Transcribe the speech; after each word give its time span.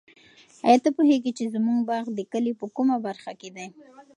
آیا 0.67 0.79
ته 0.83 0.89
پوهېږې 0.97 1.31
چې 1.37 1.45
زموږ 1.55 1.79
باغ 1.89 2.05
د 2.13 2.19
کلي 2.31 2.51
په 2.59 2.65
کومه 2.75 2.95
برخه 3.07 3.31
کې 3.39 3.49
دی؟ 3.55 3.67